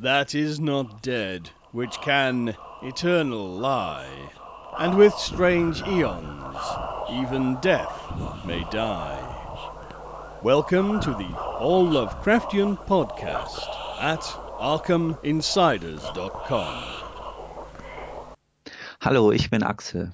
[0.00, 4.30] that is not dead, which can eternal lie,
[4.78, 6.56] and with strange eons
[7.10, 8.00] even death
[8.44, 9.34] may die.
[10.42, 13.66] Welcome to the All Lovecraftian Podcast
[14.00, 14.20] at
[14.60, 16.84] ArkhamInsiders.com.
[19.00, 20.12] Hallo, ich bin Axel.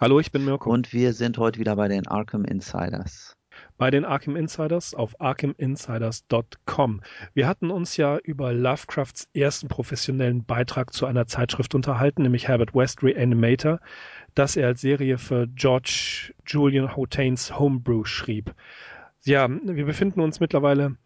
[0.00, 0.70] Hallo, ich bin Mirko.
[0.70, 3.34] Und wir sind heute wieder bei den Arkham Insiders.
[3.78, 7.00] Bei den Arkham Insiders auf arkhaminsiders.com.
[7.32, 12.74] Wir hatten uns ja über Lovecrafts ersten professionellen Beitrag zu einer Zeitschrift unterhalten, nämlich Herbert
[12.74, 13.78] West Reanimator,
[14.34, 18.52] das er als Serie für George Julian Hotains Homebrew schrieb.
[19.24, 20.96] Ja, wir befinden uns mittlerweile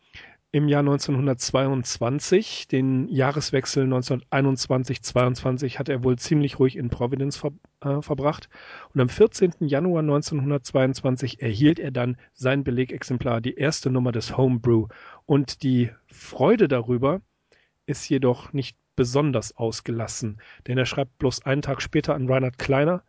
[0.52, 2.68] im Jahr 1922.
[2.68, 8.48] Den Jahreswechsel 1921-22 hat er wohl ziemlich ruhig in Providence ver äh, verbracht.
[8.94, 9.54] Und am 14.
[9.60, 14.88] Januar 1922 erhielt er dann sein Belegexemplar, die erste Nummer des Homebrew.
[15.24, 17.22] Und die Freude darüber
[17.86, 23.02] ist jedoch nicht besonders ausgelassen, denn er schreibt bloß einen Tag später an Reinhard Kleiner,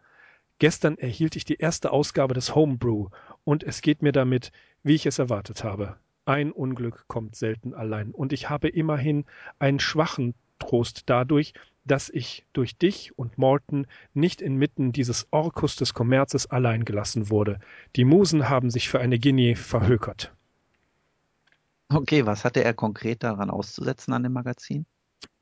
[0.60, 3.10] Gestern erhielt ich die erste Ausgabe des Homebrew
[3.44, 5.98] und es geht mir damit, wie ich es erwartet habe.
[6.26, 8.12] Ein Unglück kommt selten allein.
[8.12, 9.26] Und ich habe immerhin
[9.60, 11.54] einen schwachen Trost dadurch,
[11.86, 17.60] dass ich durch dich und Morton nicht inmitten dieses Orkus des Kommerzes allein gelassen wurde.
[17.96, 20.34] Die Musen haben sich für eine Guinea verhökert.
[21.90, 24.86] Okay, was hatte er konkret daran auszusetzen an dem Magazin?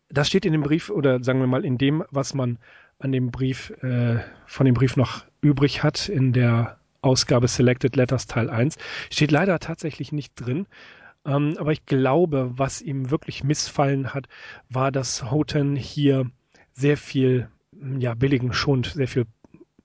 [0.10, 2.58] Das steht in dem Brief oder sagen wir mal in dem, was man
[3.00, 8.28] an dem Brief äh, von dem Brief noch übrig hat in der Ausgabe Selected Letters
[8.28, 8.78] Teil 1.
[9.10, 10.68] Steht leider tatsächlich nicht drin.
[11.26, 14.28] Ähm, aber ich glaube, was ihm wirklich missfallen hat,
[14.70, 16.30] war, dass Houghton hier
[16.74, 17.50] sehr viel,
[18.00, 19.26] ja, billigen Schund, sehr viel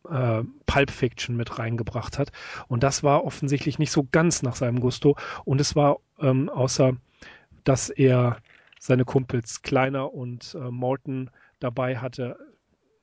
[0.09, 2.33] äh, Pulp Fiction mit reingebracht hat.
[2.69, 5.17] Und das war offensichtlich nicht so ganz nach seinem Gusto.
[5.45, 6.97] Und es war ähm, außer,
[7.65, 8.39] dass er
[8.79, 12.39] seine Kumpels Kleiner und äh, Morton dabei hatte,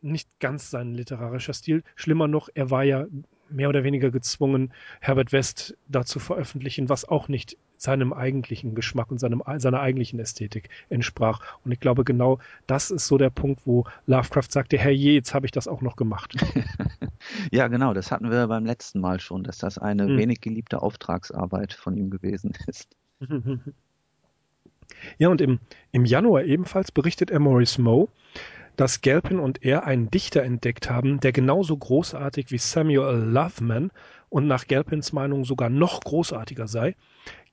[0.01, 1.83] nicht ganz sein literarischer Stil.
[1.95, 3.05] Schlimmer noch, er war ja
[3.49, 9.19] mehr oder weniger gezwungen, Herbert West dazu veröffentlichen, was auch nicht seinem eigentlichen Geschmack und
[9.19, 11.41] seinem, seiner eigentlichen Ästhetik entsprach.
[11.65, 15.33] Und ich glaube, genau das ist so der Punkt, wo Lovecraft sagte, Herr je, jetzt
[15.33, 16.33] habe ich das auch noch gemacht.
[17.51, 20.17] ja, genau, das hatten wir beim letzten Mal schon, dass das eine hm.
[20.17, 22.95] wenig geliebte Auftragsarbeit von ihm gewesen ist.
[25.17, 25.59] Ja, und im,
[25.91, 28.07] im Januar ebenfalls berichtet er Maurice Moe,
[28.75, 33.91] dass Galpin und er einen Dichter entdeckt haben, der genauso großartig wie Samuel Loveman
[34.29, 36.95] und nach Galpins Meinung sogar noch großartiger sei.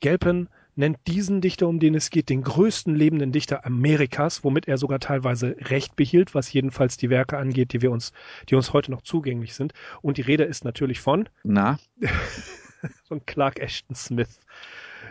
[0.01, 4.79] Galpin nennt diesen Dichter, um den es geht, den größten lebenden Dichter Amerikas, womit er
[4.79, 8.13] sogar teilweise Recht behielt, was jedenfalls die Werke angeht, die wir uns,
[8.49, 9.75] die uns heute noch zugänglich sind.
[10.01, 11.79] Und die Rede ist natürlich von Na
[13.05, 14.41] von Clark Ashton Smith,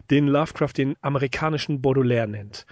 [0.10, 2.66] den Lovecraft den amerikanischen Baudelaire nennt.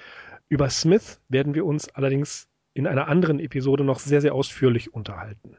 [0.50, 5.58] Über Smith werden wir uns allerdings in einer anderen Episode noch sehr, sehr ausführlich unterhalten.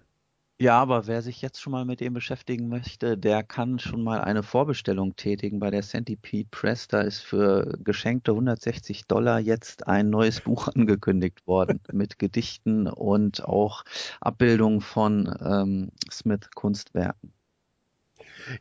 [0.61, 4.21] Ja, aber wer sich jetzt schon mal mit dem beschäftigen möchte, der kann schon mal
[4.21, 6.89] eine Vorbestellung tätigen bei der Centipede Press.
[6.89, 13.45] Da ist für geschenkte 160 Dollar jetzt ein neues Buch angekündigt worden mit Gedichten und
[13.45, 13.85] auch
[14.21, 17.33] Abbildungen von ähm, Smith Kunstwerken.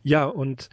[0.03, 0.69] Ja, und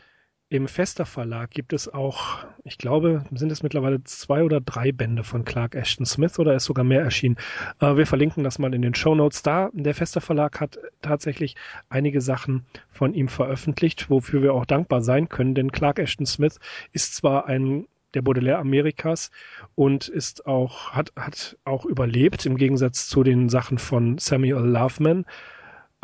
[0.54, 5.24] im Fester Verlag gibt es auch, ich glaube, sind es mittlerweile zwei oder drei Bände
[5.24, 7.38] von Clark Ashton Smith oder ist sogar mehr erschienen.
[7.80, 9.70] Äh, wir verlinken das mal in den Show Notes da.
[9.72, 11.56] Der Fester Verlag hat tatsächlich
[11.88, 16.60] einige Sachen von ihm veröffentlicht, wofür wir auch dankbar sein können, denn Clark Ashton Smith
[16.92, 19.32] ist zwar ein der Baudelaire Amerikas
[19.74, 25.26] und ist auch, hat, hat auch überlebt, im Gegensatz zu den Sachen von Samuel Loveman.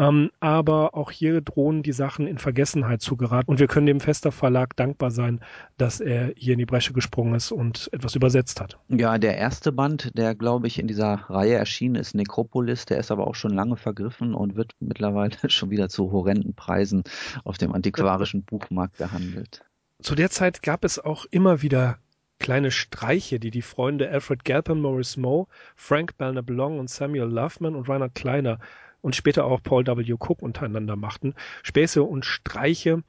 [0.00, 3.50] Ähm, aber auch hier drohen die Sachen in Vergessenheit zu geraten.
[3.50, 5.40] Und wir können dem Fester Verlag dankbar sein,
[5.76, 8.78] dass er hier in die Bresche gesprungen ist und etwas übersetzt hat.
[8.88, 13.10] Ja, der erste Band, der glaube ich in dieser Reihe erschienen ist, Necropolis, der ist
[13.10, 17.04] aber auch schon lange vergriffen und wird mittlerweile schon wieder zu horrenden Preisen
[17.44, 19.62] auf dem antiquarischen Buchmarkt gehandelt.
[20.00, 21.98] Zu der Zeit gab es auch immer wieder
[22.38, 25.46] kleine Streiche, die die Freunde Alfred Galpin, Maurice Moe,
[25.76, 28.58] Frank Belner Belong und Samuel Loveman und Reinhard Kleiner
[29.02, 30.12] und später auch Paul W.
[30.12, 31.34] Cook untereinander machten.
[31.62, 33.02] Späße und Streiche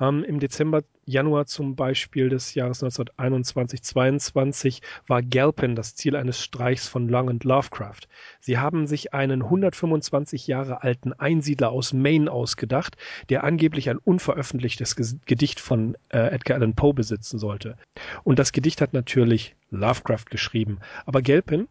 [0.00, 6.86] ähm, Im Dezember, Januar zum Beispiel des Jahres 1921-22 war Galpin das Ziel eines Streichs
[6.86, 8.02] von Long und Lovecraft.
[8.38, 12.96] Sie haben sich einen 125 Jahre alten Einsiedler aus Maine ausgedacht,
[13.28, 14.94] der angeblich ein unveröffentlichtes
[15.26, 17.76] Gedicht von äh, Edgar Allan Poe besitzen sollte.
[18.22, 20.78] Und das Gedicht hat natürlich Lovecraft geschrieben.
[21.06, 21.66] Aber Galpin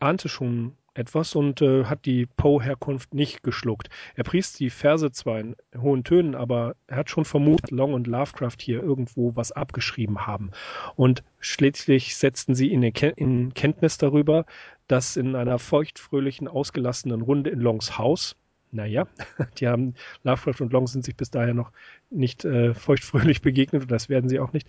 [0.00, 3.88] ahnte schon etwas und äh, hat die Poe-Herkunft nicht geschluckt.
[4.14, 8.06] Er pries die Verse zwar in hohen Tönen, aber er hat schon vermutet, Long und
[8.06, 10.50] Lovecraft hier irgendwo was abgeschrieben haben.
[10.94, 14.44] Und schließlich setzten sie ihn in Kenntnis darüber,
[14.86, 18.36] dass in einer feuchtfröhlichen, ausgelassenen Runde in Longs Haus,
[18.72, 19.06] naja,
[19.58, 21.72] die haben, Lovecraft und Long sind sich bis daher noch
[22.10, 24.68] nicht äh, feuchtfröhlich begegnet und das werden sie auch nicht,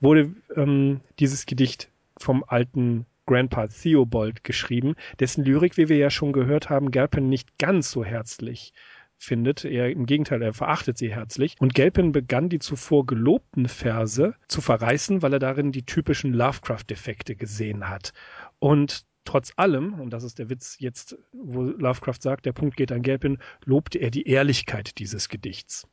[0.00, 6.32] wurde ähm, dieses Gedicht vom alten Grandpa Theobald geschrieben, dessen Lyrik, wie wir ja schon
[6.32, 8.72] gehört haben, Galpin nicht ganz so herzlich
[9.18, 9.64] findet.
[9.64, 11.56] Er im Gegenteil, er verachtet sie herzlich.
[11.58, 17.36] Und Gelpin begann die zuvor gelobten Verse zu verreißen, weil er darin die typischen Lovecraft-Defekte
[17.36, 18.14] gesehen hat.
[18.60, 22.92] Und trotz allem, und das ist der Witz jetzt, wo Lovecraft sagt, der Punkt geht
[22.92, 25.86] an Gelpin, lobte er die Ehrlichkeit dieses Gedichts.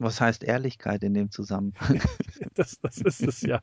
[0.00, 2.00] Was heißt Ehrlichkeit in dem Zusammenhang?
[2.54, 3.60] das, das ist es ja.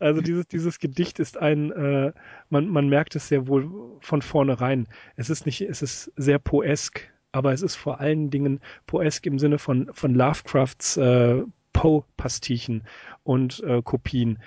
[0.00, 2.12] Also dieses, dieses Gedicht ist ein, äh,
[2.50, 3.68] man, man merkt es sehr wohl
[4.00, 4.86] von vornherein.
[5.16, 9.38] Es ist nicht, es ist sehr poesk, aber es ist vor allen Dingen poesk im
[9.38, 11.42] Sinne von, von Lovecrafts äh,
[11.72, 12.84] Poe-Pastichen
[13.24, 14.38] und äh, Kopien.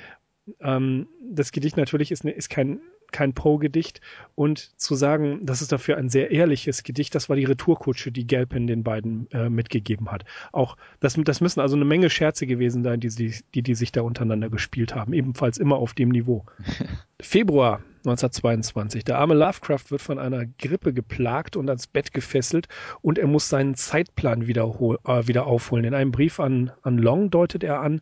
[0.62, 2.80] Ähm, das Gedicht natürlich ist, ist kein
[3.12, 4.02] kein Poe-Gedicht
[4.36, 8.28] und zu sagen, das ist dafür ein sehr ehrliches Gedicht, das war die Retourkutsche, die
[8.28, 10.26] Gelpin den beiden äh, mitgegeben hat.
[10.52, 13.92] Auch das, das müssen also eine Menge Scherze gewesen sein, die, die, die, die sich
[13.92, 16.46] da untereinander gespielt haben, ebenfalls immer auf dem Niveau.
[17.22, 19.04] Februar 1922.
[19.04, 22.68] Der arme Lovecraft wird von einer Grippe geplagt und ans Bett gefesselt
[23.02, 25.86] und er muss seinen Zeitplan wiederhol, äh, wieder aufholen.
[25.86, 28.02] In einem Brief an, an Long deutet er an,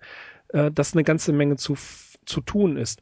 [0.49, 1.75] äh, dass eine ganze Menge zu,
[2.25, 3.01] zu tun ist.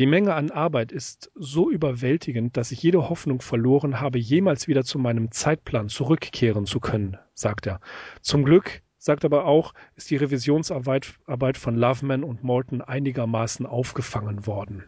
[0.00, 4.82] Die Menge an Arbeit ist so überwältigend, dass ich jede Hoffnung verloren habe, jemals wieder
[4.82, 7.80] zu meinem Zeitplan zurückkehren zu können, sagt er.
[8.22, 14.46] Zum Glück, sagt aber auch, ist die Revisionsarbeit Arbeit von Loveman und Morton einigermaßen aufgefangen
[14.46, 14.84] worden.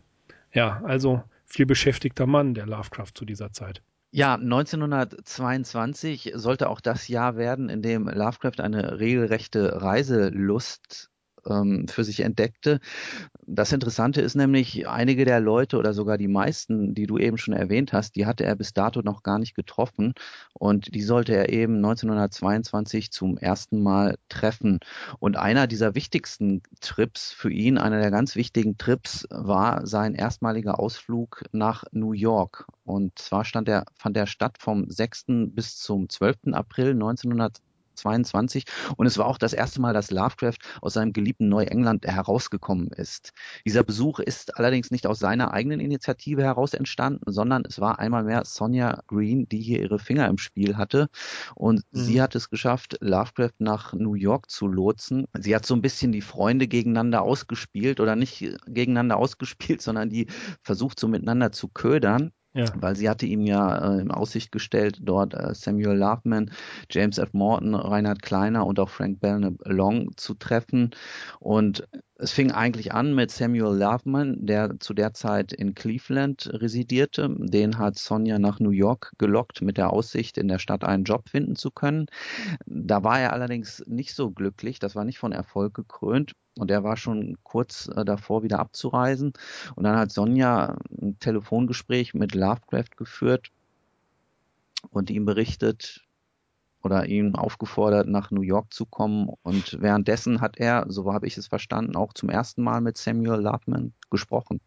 [0.51, 3.83] Ja, also viel beschäftigter Mann, der Lovecraft zu dieser Zeit.
[4.13, 11.12] Ja, 1922 sollte auch das Jahr werden, in dem Lovecraft eine regelrechte Reiselust
[11.49, 12.81] ähm, für sich entdeckte.
[13.47, 17.55] Das Interessante ist nämlich, einige der Leute oder sogar die meisten, die du eben schon
[17.55, 20.15] erwähnt hast, die hatte er bis dato noch gar nicht getroffen
[20.55, 24.79] und die sollte er eben 1922 zum ersten Mal treffen.
[25.19, 30.79] Und einer dieser wichtigsten Trips für ihn, einer der ganz wichtigen Trips, war sein erstmaliger
[30.79, 32.67] Ausflug nach New York.
[32.85, 35.25] Und zwar stand er, fand er statt vom 6.
[35.49, 36.53] bis zum 12.
[36.53, 37.72] April 1922.
[37.95, 38.65] 22.
[38.97, 43.33] Und es war auch das erste Mal, dass Lovecraft aus seinem geliebten Neuengland herausgekommen ist.
[43.67, 48.25] Dieser Besuch ist allerdings nicht aus seiner eigenen Initiative heraus entstanden, sondern es war einmal
[48.25, 51.09] mehr Sonja Green, die hier ihre Finger im Spiel hatte.
[51.55, 51.99] Und mhm.
[51.99, 55.27] sie hat es geschafft, Lovecraft nach New York zu lotsen.
[55.39, 60.27] Sie hat so ein bisschen die Freunde gegeneinander ausgespielt oder nicht gegeneinander ausgespielt, sondern die
[60.63, 62.33] versucht so miteinander zu ködern.
[62.55, 62.67] Ja.
[62.75, 66.51] Weil sie hatte ihm ja äh, in Aussicht gestellt, dort äh, Samuel Loveman,
[66.91, 67.33] James F.
[67.33, 70.91] Morton, Reinhard Kleiner und auch Frank Belknap Long zu treffen.
[71.41, 71.89] Und
[72.23, 77.29] es fing eigentlich an mit Samuel Loveman, der zu der Zeit in Cleveland residierte.
[77.37, 81.29] Den hat Sonja nach New York gelockt mit der Aussicht, in der Stadt einen Job
[81.29, 82.07] finden zu können.
[82.65, 84.79] Da war er allerdings nicht so glücklich.
[84.79, 86.35] Das war nicht von Erfolg gekrönt.
[86.57, 89.33] Und er war schon kurz äh, davor, wieder abzureisen.
[89.75, 93.49] Und dann hat Sonja ein Telefongespräch mit Lovecraft geführt
[94.91, 96.05] und ihm berichtet,
[96.83, 99.31] oder ihn aufgefordert, nach New York zu kommen.
[99.43, 103.41] Und währenddessen hat er, so habe ich es verstanden, auch zum ersten Mal mit Samuel
[103.41, 104.61] Loveman gesprochen.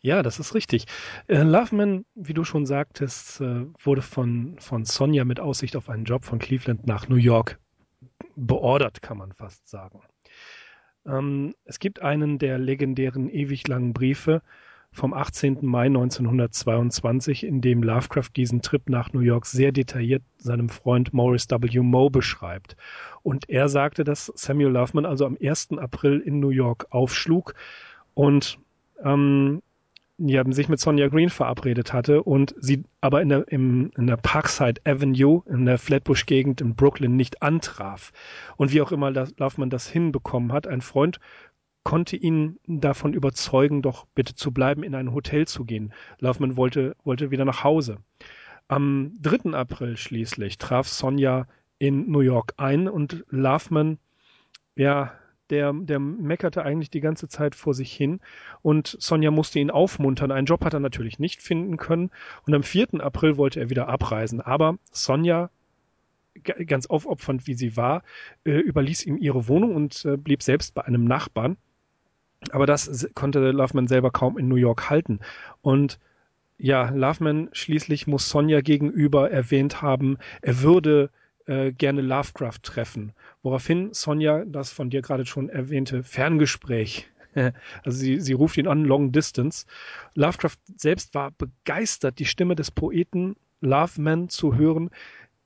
[0.00, 0.86] Ja, das ist richtig.
[1.28, 6.04] Äh, Loveman, wie du schon sagtest, äh, wurde von, von Sonja mit Aussicht auf einen
[6.04, 7.58] Job von Cleveland nach New York
[8.34, 10.00] beordert, kann man fast sagen.
[11.06, 14.42] Ähm, es gibt einen der legendären ewig langen Briefe
[14.92, 15.58] vom 18.
[15.62, 21.48] Mai 1922, in dem Lovecraft diesen Trip nach New York sehr detailliert seinem Freund Morris
[21.48, 21.80] W.
[21.80, 22.76] Moe beschreibt.
[23.22, 25.78] Und er sagte, dass Samuel Loveman also am 1.
[25.78, 27.54] April in New York aufschlug
[28.14, 28.58] und
[29.02, 29.62] ähm,
[30.18, 34.18] ja, sich mit Sonja Green verabredet hatte und sie aber in der, im, in der
[34.18, 38.12] Parkside Avenue in der Flatbush-Gegend in Brooklyn nicht antraf.
[38.56, 41.18] Und wie auch immer Loveman das hinbekommen hat, ein Freund
[41.84, 45.92] konnte ihn davon überzeugen, doch bitte zu bleiben, in ein Hotel zu gehen.
[46.18, 47.98] Loveman wollte, wollte wieder nach Hause.
[48.68, 49.54] Am 3.
[49.54, 51.46] April schließlich traf Sonja
[51.78, 53.98] in New York ein und Loveman,
[54.76, 55.12] ja,
[55.50, 58.20] der, der meckerte eigentlich die ganze Zeit vor sich hin
[58.62, 60.30] und Sonja musste ihn aufmuntern.
[60.30, 62.10] Einen Job hat er natürlich nicht finden können
[62.46, 63.00] und am 4.
[63.00, 64.40] April wollte er wieder abreisen.
[64.40, 65.50] Aber Sonja
[66.66, 68.02] ganz aufopfernd wie sie war,
[68.44, 71.56] äh, überließ ihm ihre Wohnung und äh, blieb selbst bei einem Nachbarn.
[72.50, 75.20] Aber das konnte Loveman selber kaum in New York halten.
[75.62, 75.98] Und
[76.58, 81.10] ja, Loveman schließlich muss Sonja gegenüber erwähnt haben, er würde
[81.46, 83.12] äh, gerne Lovecraft treffen.
[83.42, 87.08] Woraufhin Sonja das von dir gerade schon erwähnte Ferngespräch
[87.84, 89.66] also sie, sie ruft ihn an, Long Distance.
[90.14, 94.90] Lovecraft selbst war begeistert, die Stimme des Poeten Loveman zu hören,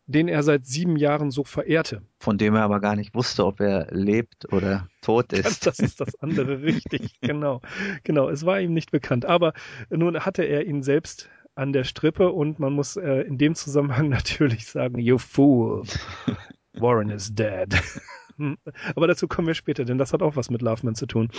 [0.07, 2.03] den er seit sieben Jahren so verehrte.
[2.21, 5.47] Von dem er aber gar nicht wusste, ob er lebt oder tot ist.
[5.67, 7.61] Das ist das andere, richtig, genau.
[8.05, 9.25] Genau, es war ihm nicht bekannt.
[9.25, 9.53] Aber
[9.91, 14.09] nun hatte er ihn selbst an der Strippe und man muss äh, in dem Zusammenhang
[14.11, 15.83] natürlich sagen, you fool,
[16.75, 17.75] Warren is dead.
[18.95, 21.31] Aber dazu kommen wir später, denn das hat auch was mit Loveman zu tun.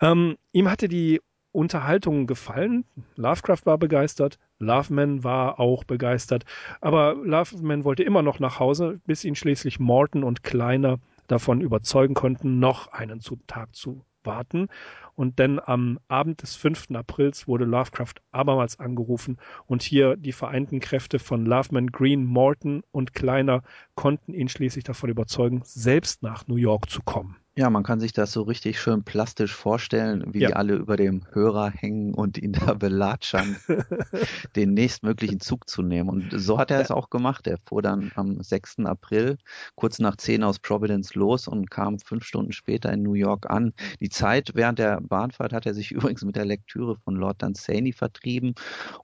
[0.00, 1.20] Ähm, ihm hatte die
[1.52, 2.84] Unterhaltung gefallen.
[3.16, 6.44] Lovecraft war begeistert, Loveman war auch begeistert,
[6.80, 12.14] aber Loveman wollte immer noch nach Hause, bis ihn schließlich Morton und Kleiner davon überzeugen
[12.14, 14.68] konnten, noch einen Tag zu warten.
[15.14, 16.92] Und denn am Abend des 5.
[16.94, 23.12] Aprils wurde Lovecraft abermals angerufen und hier die vereinten Kräfte von Loveman, Green, Morton und
[23.12, 23.62] Kleiner
[23.94, 27.36] konnten ihn schließlich davon überzeugen, selbst nach New York zu kommen.
[27.56, 30.48] Ja, man kann sich das so richtig schön plastisch vorstellen, wie ja.
[30.48, 33.56] die alle über dem Hörer hängen und ihn da belatschern,
[34.56, 36.08] den nächstmöglichen Zug zu nehmen.
[36.08, 36.84] Und so hat er ja.
[36.84, 37.48] es auch gemacht.
[37.48, 38.80] Er fuhr dann am 6.
[38.84, 39.36] April
[39.74, 43.72] kurz nach 10 aus Providence los und kam fünf Stunden später in New York an.
[43.98, 47.92] Die Zeit während der Bahnfahrt hat er sich übrigens mit der Lektüre von Lord Dunsany
[47.92, 48.54] vertrieben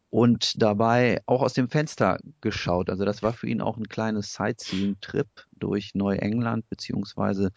[0.08, 2.90] und dabei auch aus dem Fenster geschaut.
[2.90, 5.26] Also das war für ihn auch ein kleines Sightseeing-Trip
[5.58, 7.50] durch Neuengland beziehungsweise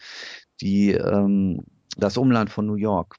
[0.60, 1.64] die, ähm,
[1.96, 3.16] das Umland von New York.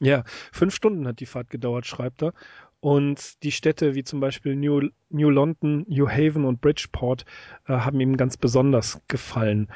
[0.00, 2.32] Ja, fünf Stunden hat die Fahrt gedauert, schreibt er.
[2.80, 7.24] Und die Städte wie zum Beispiel New, New London, New Haven und Bridgeport
[7.66, 9.68] äh, haben ihm ganz besonders gefallen.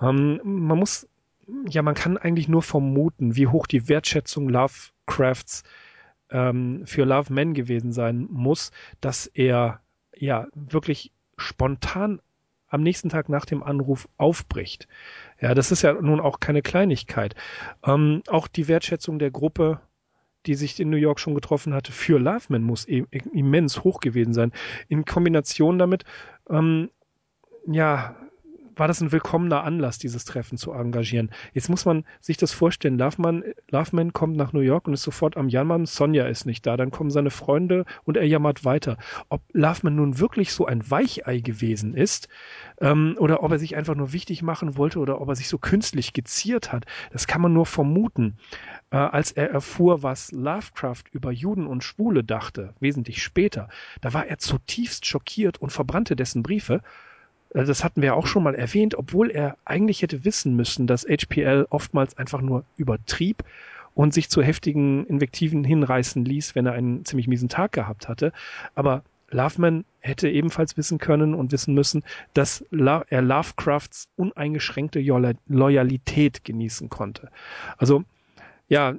[0.00, 1.08] Ähm, man muss,
[1.68, 5.62] ja, man kann eigentlich nur vermuten, wie hoch die Wertschätzung Lovecrafts
[6.30, 9.80] ähm, für Love Men gewesen sein muss, dass er
[10.16, 12.20] ja wirklich spontan
[12.68, 14.88] am nächsten Tag nach dem Anruf aufbricht.
[15.40, 17.34] Ja, das ist ja nun auch keine Kleinigkeit.
[17.84, 19.80] Ähm, auch die Wertschätzung der Gruppe,
[20.46, 24.34] die sich in New York schon getroffen hatte, für Loveman muss e immens hoch gewesen
[24.34, 24.52] sein.
[24.88, 26.04] In Kombination damit,
[26.48, 26.90] ähm,
[27.66, 28.16] ja,
[28.80, 31.30] war das ein willkommener Anlass, dieses Treffen zu engagieren.
[31.52, 32.98] Jetzt muss man sich das vorstellen.
[32.98, 35.84] Loveman, Loveman kommt nach New York und ist sofort am Jammern.
[35.84, 36.78] Sonja ist nicht da.
[36.78, 38.96] Dann kommen seine Freunde und er jammert weiter.
[39.28, 42.28] Ob Loveman nun wirklich so ein Weichei gewesen ist
[42.80, 45.58] ähm, oder ob er sich einfach nur wichtig machen wollte oder ob er sich so
[45.58, 48.38] künstlich geziert hat, das kann man nur vermuten.
[48.90, 53.68] Äh, als er erfuhr, was Lovecraft über Juden und Schwule dachte, wesentlich später,
[54.00, 56.80] da war er zutiefst schockiert und verbrannte dessen Briefe
[57.52, 61.66] das hatten wir auch schon mal erwähnt, obwohl er eigentlich hätte wissen müssen, dass HPL
[61.70, 63.44] oftmals einfach nur übertrieb
[63.94, 68.32] und sich zu heftigen Invektiven hinreißen ließ, wenn er einen ziemlich miesen Tag gehabt hatte.
[68.74, 72.04] Aber Loveman hätte ebenfalls wissen können und wissen müssen,
[72.34, 75.00] dass er Lovecrafts uneingeschränkte
[75.48, 77.30] Loyalität genießen konnte.
[77.76, 78.04] Also,
[78.68, 78.94] ja,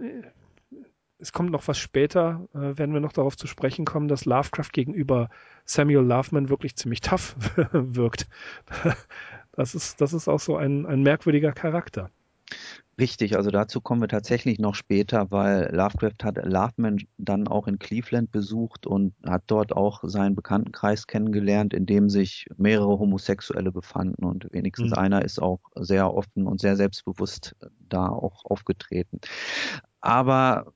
[1.22, 4.72] es kommt noch was später, äh, werden wir noch darauf zu sprechen kommen, dass Lovecraft
[4.74, 5.30] gegenüber
[5.66, 7.36] Samuel Loveman wirklich ziemlich tough
[7.72, 8.28] wirkt.
[9.54, 12.10] Das ist, das ist auch so ein, ein merkwürdiger Charakter.
[13.00, 17.80] Richtig, also dazu kommen wir tatsächlich noch später, weil Lovecraft hat Loveman dann auch in
[17.80, 24.24] Cleveland besucht und hat dort auch seinen Bekanntenkreis kennengelernt, in dem sich mehrere Homosexuelle befanden
[24.24, 24.98] und wenigstens mhm.
[24.98, 27.56] einer ist auch sehr offen und sehr selbstbewusst
[27.90, 29.20] da auch aufgetreten.
[30.02, 30.74] Aber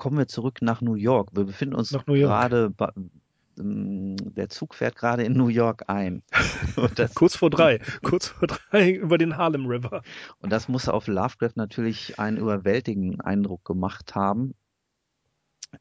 [0.00, 1.28] kommen wir zurück nach New York.
[1.34, 2.72] Wir befinden uns gerade
[3.58, 6.22] ähm, der Zug fährt gerade in New York ein.
[7.14, 10.02] kurz vor drei, kurz vor drei über den Harlem River.
[10.38, 14.54] Und das muss auf Lovecraft natürlich einen überwältigenden Eindruck gemacht haben.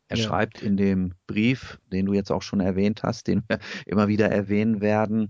[0.10, 0.24] Er ja.
[0.26, 4.30] schreibt in dem Brief, den du jetzt auch schon erwähnt hast, den wir immer wieder
[4.30, 5.30] erwähnen werden,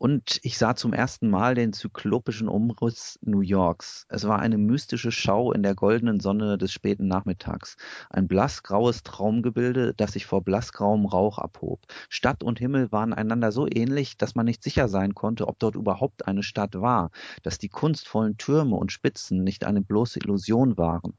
[0.00, 4.06] und ich sah zum ersten Mal den zyklopischen Umriss New Yorks.
[4.08, 7.76] Es war eine mystische Schau in der goldenen Sonne des späten Nachmittags.
[8.08, 11.80] Ein blassgraues Traumgebilde, das sich vor blassgrauem Rauch abhob.
[12.08, 15.74] Stadt und Himmel waren einander so ähnlich, dass man nicht sicher sein konnte, ob dort
[15.74, 17.10] überhaupt eine Stadt war,
[17.42, 21.12] dass die kunstvollen Türme und Spitzen nicht eine bloße Illusion waren.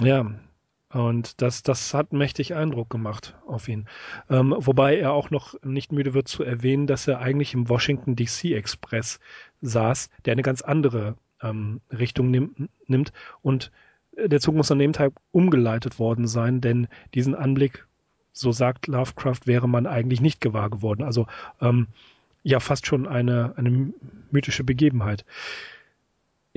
[0.00, 0.28] Ja,
[0.90, 3.86] und das, das hat mächtig Eindruck gemacht auf ihn.
[4.30, 8.16] Ähm, wobei er auch noch nicht müde wird zu erwähnen, dass er eigentlich im Washington
[8.16, 9.20] DC Express
[9.60, 13.12] saß, der eine ganz andere ähm, Richtung nimm, nimmt.
[13.42, 13.70] Und
[14.16, 17.86] der Zug muss an dem Tag umgeleitet worden sein, denn diesen Anblick,
[18.32, 21.02] so sagt Lovecraft, wäre man eigentlich nicht gewahr geworden.
[21.02, 21.26] Also
[21.60, 21.88] ähm,
[22.42, 23.92] ja, fast schon eine, eine
[24.30, 25.24] mythische Begebenheit.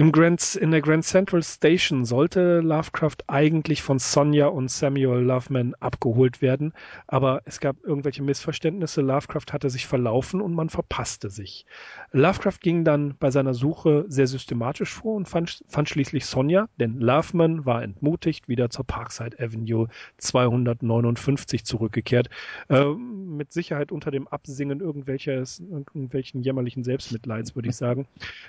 [0.02, 5.76] Im Grand, in der Grand Central Station sollte Lovecraft eigentlich von Sonja und Samuel Loveman
[5.80, 6.74] abgeholt werden,
[7.06, 9.02] aber es gab irgendwelche Missverständnisse.
[9.02, 11.68] Lovecraft hatte sich verlaufen und man verpasste sich.
[12.14, 17.00] Lovecraft ging dann bei seiner Suche sehr systematisch vor und fand, fand schließlich Sonja, denn
[17.00, 22.28] Loveman war entmutigt wieder zur Parkside Avenue 259 zurückgekehrt,
[22.70, 28.08] äh, mit Sicherheit unter dem Absingen irgendwelches, irgendwelchen jämmerlichen Selbstmitleids, würde ich sagen.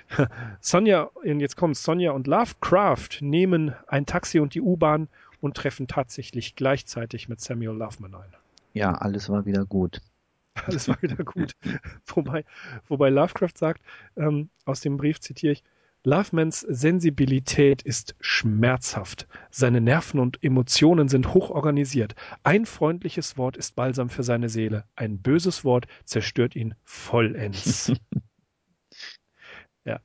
[0.59, 5.09] Sonja und jetzt kommt Sonja und Lovecraft nehmen ein Taxi und die U-Bahn
[5.41, 8.33] und treffen tatsächlich gleichzeitig mit Samuel Loveman ein.
[8.71, 10.01] Ja, alles war wieder gut.
[10.65, 11.53] Alles war wieder gut.
[12.05, 12.45] wobei,
[12.87, 13.81] wobei Lovecraft sagt,
[14.15, 15.63] ähm, aus dem Brief zitiere ich,
[16.05, 19.27] Lovemans Sensibilität ist schmerzhaft.
[19.49, 22.13] Seine Nerven und Emotionen sind hochorganisiert.
[22.43, 24.85] Ein freundliches Wort ist Balsam für seine Seele.
[24.95, 27.91] Ein böses Wort zerstört ihn vollends.
[29.85, 29.99] ja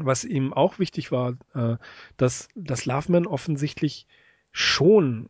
[0.00, 1.76] was ihm auch wichtig war, äh,
[2.16, 4.06] dass, dass Loveman offensichtlich
[4.50, 5.28] schon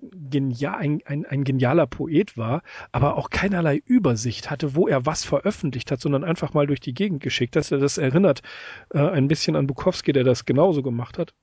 [0.00, 2.62] genial, ein, ein, ein genialer Poet war,
[2.92, 6.94] aber auch keinerlei Übersicht hatte, wo er was veröffentlicht hat, sondern einfach mal durch die
[6.94, 7.56] Gegend geschickt.
[7.56, 8.42] Dass er das erinnert
[8.90, 11.34] äh, ein bisschen an Bukowski, der das genauso gemacht hat.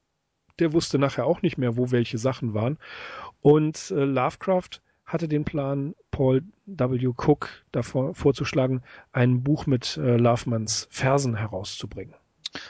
[0.59, 2.77] Der wusste nachher auch nicht mehr, wo welche Sachen waren.
[3.41, 7.07] Und äh, Lovecraft hatte den Plan, Paul W.
[7.07, 8.81] Cook davor vorzuschlagen,
[9.11, 12.15] ein Buch mit äh, Lovemans Versen herauszubringen.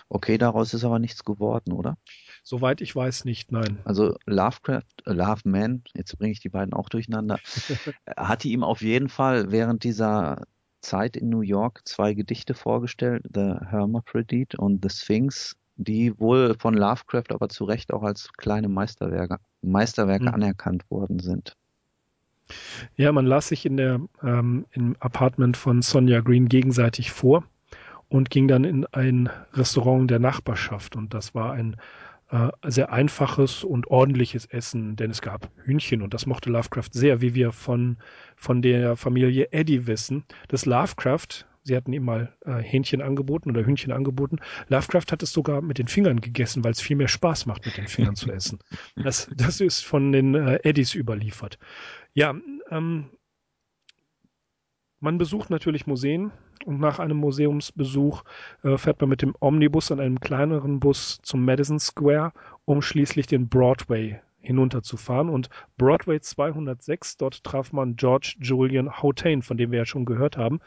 [0.10, 1.98] Okay, daraus ist aber nichts geworden, oder?
[2.44, 3.80] Soweit ich weiß nicht, nein.
[3.86, 7.39] Also Lovecraft, äh, Loveman, jetzt bringe ich die beiden auch durcheinander,
[8.18, 10.44] hatte ihm auf jeden Fall während dieser
[10.82, 16.75] Zeit in New York zwei Gedichte vorgestellt, The Hermaphrodite und The Sphinx, die wohl von
[16.75, 20.34] Lovecraft aber zu Recht auch als kleine Meisterwerke, Meisterwerke hm.
[20.34, 21.56] anerkannt worden sind.
[22.96, 27.44] Ja, man las sich in der, ähm, im Apartment von Sonja Green gegenseitig vor
[28.15, 30.95] und ging dann in ein Restaurant der Nachbarschaft.
[30.95, 31.75] Und das war ein
[32.29, 37.19] äh, sehr einfaches und ordentliches Essen, denn es gab Hühnchen und das mochte Lovecraft sehr,
[37.19, 37.98] wie wir von,
[38.38, 40.24] von der Familie Eddie wissen.
[40.48, 44.38] Das Lovecraft, sie hatten ihm mal äh, Hähnchen angeboten oder Hühnchen angeboten.
[44.69, 47.75] Lovecraft hat es sogar mit den Fingern gegessen, weil es viel mehr Spaß macht, mit
[47.75, 48.60] den Fingern zu essen.
[48.95, 51.60] Das, das ist von den äh, Eddies überliefert.
[52.13, 52.34] Ja,
[52.69, 53.10] ähm,
[55.01, 56.32] man besucht natürlich Museen
[56.65, 58.24] und nach einem Museumsbesuch
[58.63, 62.32] äh, fährt man mit dem Omnibus an einem kleineren Bus zum Madison Square,
[62.65, 65.30] um schließlich den Broadway hinunterzufahren.
[65.30, 70.38] Und Broadway 206, dort traf man George Julian Houghton, von dem wir ja schon gehört
[70.38, 70.60] haben.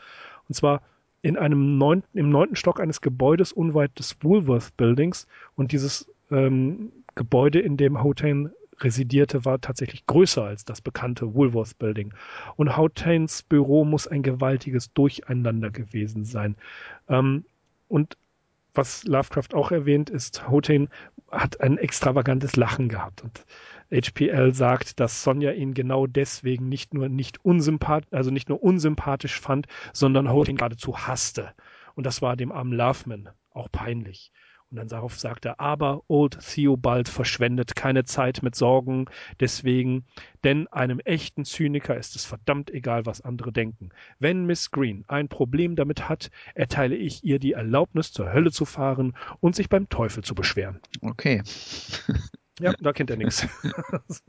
[0.49, 0.83] Und zwar
[1.23, 5.27] in einem neunten, im neunten Stock eines Gebäudes unweit des Woolworth Buildings.
[5.57, 11.79] Und dieses ähm, Gebäude, in dem Houghton residierte, war tatsächlich größer als das bekannte Woolworth
[11.79, 12.15] Building.
[12.57, 16.57] Und Houghtains Büro muss ein gewaltiges Durcheinander gewesen sein.
[17.09, 17.45] Ähm,
[17.89, 18.17] und
[18.75, 20.89] was Lovecraft auch erwähnt, ist, Houghton
[21.31, 23.23] hat ein extravagantes Lachen gehabt.
[23.23, 23.45] Und
[23.91, 29.41] HPL sagt, dass Sonja ihn genau deswegen nicht nur nicht unsympathisch, also nicht nur unsympathisch
[29.41, 31.53] fand, sondern Houghton geradezu hasste.
[31.95, 34.31] Und das war dem armen Loveman auch peinlich.
[34.71, 39.07] Und dann darauf sagt er, aber Old Theobald verschwendet keine Zeit mit Sorgen,
[39.41, 40.05] deswegen,
[40.45, 43.89] denn einem echten Zyniker ist es verdammt egal, was andere denken.
[44.19, 48.67] Wenn Miss Green ein Problem damit hat, erteile ich ihr die Erlaubnis, zur Hölle zu
[48.67, 50.81] fahren und sich beim Teufel zu beschweren.
[51.01, 51.43] Okay.
[52.61, 53.47] ja, da kennt er nichts.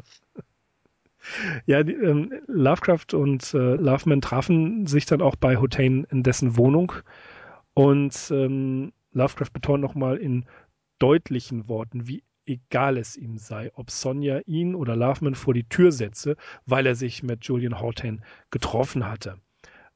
[1.65, 6.57] Ja, die, ähm, Lovecraft und äh, Loveman trafen sich dann auch bei Hotain in dessen
[6.57, 6.93] Wohnung
[7.73, 10.45] und ähm, Lovecraft betont nochmal in
[10.99, 15.91] deutlichen Worten, wie egal es ihm sei, ob Sonja ihn oder Loveman vor die Tür
[15.91, 19.37] setze, weil er sich mit Julian Houghton getroffen hatte.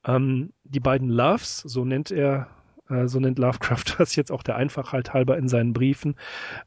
[0.06, 2.48] Ähm, die beiden Loves, so nennt er,
[2.90, 6.16] äh, so nennt Lovecraft das jetzt auch der Einfachheit halber in seinen Briefen,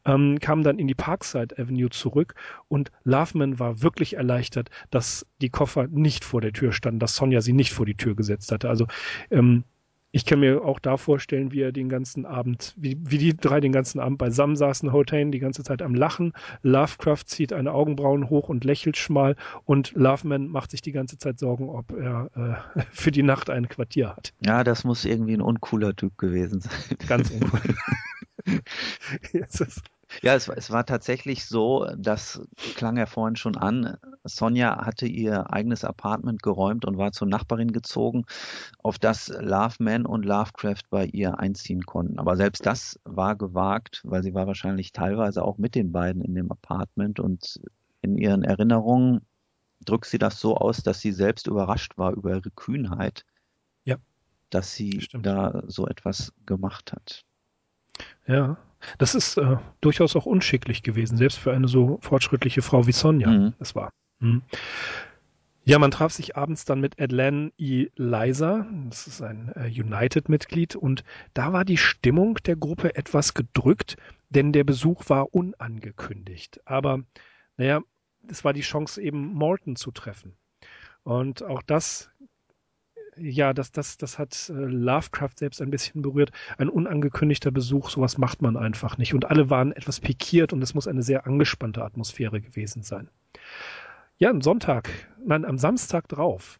[0.04, 2.34] ähm, kamen dann in die Parkside Avenue zurück
[2.68, 7.40] und Loveman war wirklich erleichtert, dass die Koffer nicht vor der Tür standen, dass Sonja
[7.40, 8.68] sie nicht vor die Tür gesetzt hatte.
[8.68, 8.86] Also
[9.30, 9.64] ähm,
[10.12, 13.60] ich kann mir auch da vorstellen, wie er den ganzen Abend, wie, wie die drei
[13.60, 16.32] den ganzen Abend beisammen saßen, Hotain die ganze Zeit am Lachen.
[16.62, 21.38] Lovecraft zieht eine Augenbrauen hoch und lächelt schmal und Loveman macht sich die ganze Zeit
[21.38, 22.30] Sorgen, ob er
[22.76, 24.32] äh, für die Nacht ein Quartier hat.
[24.40, 26.72] Ja, das muss irgendwie ein uncooler Typ gewesen sein.
[27.06, 27.60] Ganz uncool.
[30.22, 32.40] Ja, es, es, war tatsächlich so, das
[32.76, 33.96] klang ja vorhin schon an.
[34.26, 38.24] Sonja hatte ihr eigenes Apartment geräumt und war zur Nachbarin gezogen,
[38.82, 42.18] auf das Loveman und Lovecraft bei ihr einziehen konnten.
[42.18, 46.34] Aber selbst das war gewagt, weil sie war wahrscheinlich teilweise auch mit den beiden in
[46.34, 47.60] dem Apartment und
[48.02, 49.22] in ihren Erinnerungen
[49.84, 53.24] drückt sie das so aus, dass sie selbst überrascht war über ihre Kühnheit,
[53.84, 53.96] ja,
[54.50, 57.24] dass sie da so etwas gemacht hat.
[58.26, 58.56] Ja,
[58.98, 63.30] das ist äh, durchaus auch unschicklich gewesen, selbst für eine so fortschrittliche Frau wie Sonja.
[63.30, 63.54] Mhm.
[63.58, 63.90] Das war.
[64.20, 64.42] Mhm.
[65.64, 67.88] Ja, man traf sich abends dann mit Adlan E.
[67.96, 71.02] Liza, das ist ein äh, United-Mitglied, und
[71.34, 73.96] da war die Stimmung der Gruppe etwas gedrückt,
[74.30, 76.60] denn der Besuch war unangekündigt.
[76.66, 77.00] Aber,
[77.56, 77.80] naja,
[78.28, 80.36] es war die Chance eben Morton zu treffen.
[81.02, 82.10] Und auch das
[83.18, 86.32] ja, das, das, das hat äh, Lovecraft selbst ein bisschen berührt.
[86.58, 89.14] Ein unangekündigter Besuch, sowas macht man einfach nicht.
[89.14, 93.08] Und alle waren etwas pikiert und es muss eine sehr angespannte Atmosphäre gewesen sein.
[94.18, 94.88] Ja, am Sonntag,
[95.22, 96.58] nein, am Samstag drauf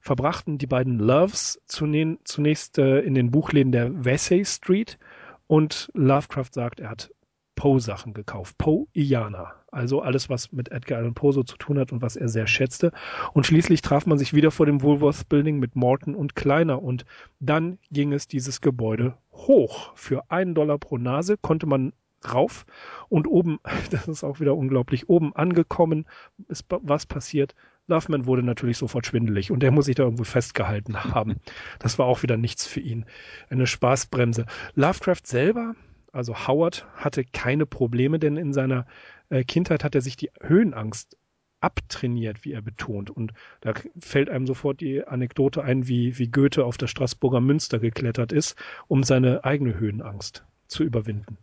[0.00, 4.98] verbrachten die beiden Loves zunächst äh, in den Buchläden der Vesey Street
[5.46, 7.10] und Lovecraft sagt, er hat
[7.56, 8.56] Poe-Sachen gekauft.
[8.56, 9.52] Poe-Iana.
[9.70, 12.46] Also alles, was mit Edgar Allan Poe so zu tun hat und was er sehr
[12.46, 12.90] schätzte.
[13.34, 16.82] Und schließlich traf man sich wieder vor dem Woolworth Building mit Morton und Kleiner.
[16.82, 17.04] Und
[17.38, 19.92] dann ging es dieses Gebäude hoch.
[19.94, 21.92] Für einen Dollar pro Nase konnte man
[22.32, 22.64] rauf.
[23.08, 23.58] Und oben,
[23.90, 26.06] das ist auch wieder unglaublich, oben angekommen
[26.48, 27.54] ist was passiert.
[27.86, 31.36] Loveman wurde natürlich sofort schwindelig und er muss sich da irgendwo festgehalten haben.
[31.80, 33.04] Das war auch wieder nichts für ihn.
[33.50, 34.46] Eine Spaßbremse.
[34.74, 35.74] Lovecraft selber
[36.14, 38.86] also Howard hatte keine Probleme, denn in seiner
[39.30, 41.18] äh, Kindheit hat er sich die Höhenangst
[41.60, 43.10] abtrainiert, wie er betont.
[43.10, 43.32] Und
[43.62, 48.32] da fällt einem sofort die Anekdote ein, wie, wie Goethe auf das Straßburger Münster geklettert
[48.32, 48.54] ist,
[48.86, 51.36] um seine eigene Höhenangst zu überwinden.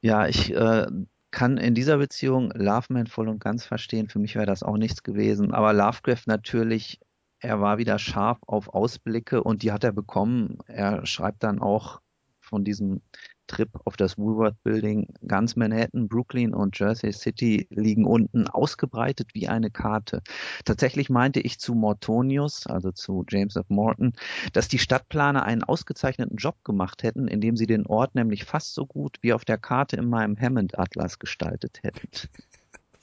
[0.00, 0.86] Ja, ich äh,
[1.30, 4.08] kann in dieser Beziehung Loveman voll und ganz verstehen.
[4.08, 5.52] Für mich wäre das auch nichts gewesen.
[5.52, 7.00] Aber Lovecraft natürlich,
[7.38, 10.58] er war wieder scharf auf Ausblicke und die hat er bekommen.
[10.66, 12.00] Er schreibt dann auch
[12.40, 13.00] von diesem
[13.46, 15.12] Trip auf das Woolworth Building.
[15.26, 20.22] Ganz Manhattan, Brooklyn und Jersey City liegen unten ausgebreitet wie eine Karte.
[20.64, 24.12] Tatsächlich meinte ich zu Mortonius, also zu James of Morton,
[24.52, 28.86] dass die Stadtplaner einen ausgezeichneten Job gemacht hätten, indem sie den Ort nämlich fast so
[28.86, 32.08] gut wie auf der Karte in meinem Hammond-Atlas gestaltet hätten.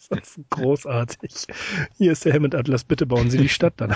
[0.10, 1.48] Das ist großartig.
[1.98, 3.96] Hier ist der Hammond Atlas, bitte bauen Sie die Stadt dann.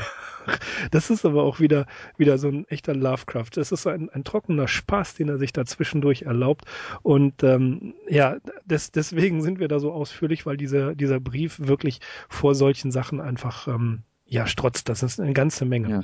[0.92, 1.86] Das ist aber auch wieder,
[2.18, 3.52] wieder so ein echter Lovecraft.
[3.56, 6.66] Das ist so ein, ein trockener Spaß, den er sich da zwischendurch erlaubt.
[7.02, 12.02] Und ähm, ja, des, deswegen sind wir da so ausführlich, weil dieser, dieser Brief wirklich
[12.28, 14.90] vor solchen Sachen einfach ähm, ja strotzt.
[14.90, 15.90] Das ist eine ganze Menge.
[15.90, 16.02] Ja.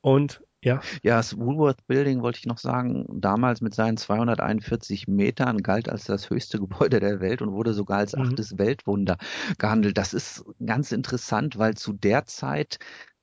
[0.00, 0.80] Und ja.
[1.02, 6.04] Ja, das Woolworth Building wollte ich noch sagen, damals mit seinen 241 Metern galt als
[6.04, 8.22] das höchste Gebäude der Welt und wurde sogar als mhm.
[8.22, 9.16] achtes Weltwunder
[9.58, 9.98] gehandelt.
[9.98, 12.78] Das ist ganz interessant, weil zu der Zeit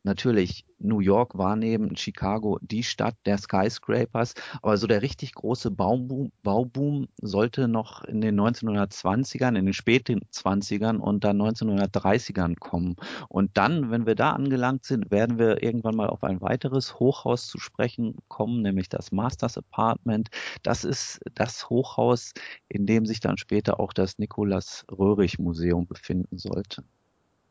[0.09, 5.69] natürlich New York war neben Chicago die Stadt der Skyscrapers, aber so der richtig große
[5.69, 12.95] Bauboom, Bauboom sollte noch in den 1920ern, in den späten 20ern und dann 1930ern kommen.
[13.27, 17.47] Und dann, wenn wir da angelangt sind, werden wir irgendwann mal auf ein weiteres Hochhaus
[17.47, 20.29] zu sprechen kommen, nämlich das Masters Apartment.
[20.63, 22.33] Das ist das Hochhaus,
[22.67, 26.83] in dem sich dann später auch das Nikolaus Röhrig Museum befinden sollte.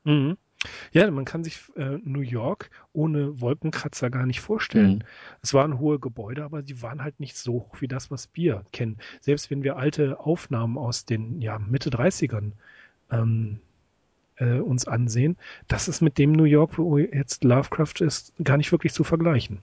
[0.05, 0.37] Mhm.
[0.93, 4.97] Ja, man kann sich äh, New York ohne Wolkenkratzer gar nicht vorstellen.
[4.97, 5.03] Mhm.
[5.41, 8.65] Es waren hohe Gebäude, aber die waren halt nicht so hoch wie das, was wir
[8.73, 8.99] kennen.
[9.21, 12.53] Selbst wenn wir alte Aufnahmen aus den ja, Mitte 30ern
[13.11, 13.61] ähm,
[14.39, 15.37] äh, uns ansehen,
[15.69, 19.61] das ist mit dem New York, wo jetzt Lovecraft ist, gar nicht wirklich zu vergleichen.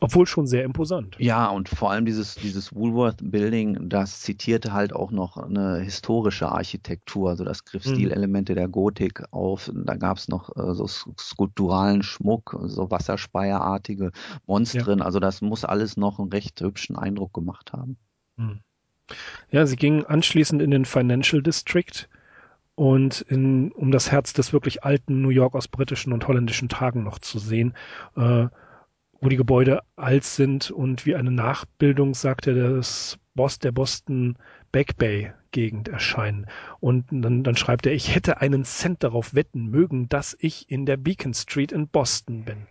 [0.00, 1.16] Obwohl schon sehr imposant.
[1.18, 6.50] Ja, und vor allem dieses, dieses Woolworth Building, das zitierte halt auch noch eine historische
[6.50, 8.56] Architektur, also das griff Stilelemente mhm.
[8.56, 9.70] der Gotik auf.
[9.74, 14.12] Da gab es noch äh, so skulpturalen Schmuck, so wasserspeierartige
[14.46, 15.00] Monstren.
[15.00, 15.04] Ja.
[15.04, 17.96] Also das muss alles noch einen recht hübschen Eindruck gemacht haben.
[18.36, 18.60] Mhm.
[19.50, 22.08] Ja, sie gingen anschließend in den Financial District
[22.74, 27.02] und in, um das Herz des wirklich alten New York aus britischen und holländischen Tagen
[27.02, 27.74] noch zu sehen,
[28.16, 28.46] äh,
[29.20, 34.36] wo die Gebäude alt sind und wie eine Nachbildung, sagt er, des Boss der Boston
[34.72, 36.46] Back Bay Gegend erscheinen.
[36.78, 40.86] Und dann, dann schreibt er, ich hätte einen Cent darauf wetten mögen, dass ich in
[40.86, 42.66] der Beacon Street in Boston bin.